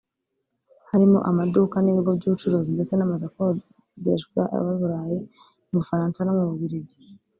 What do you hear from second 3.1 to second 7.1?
akodeshwa aba i Burayi mu Bufaransa no mu Bubiligi